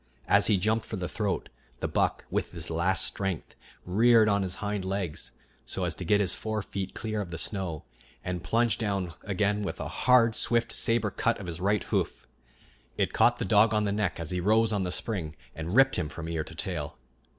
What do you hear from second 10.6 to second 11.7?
sabre cut of his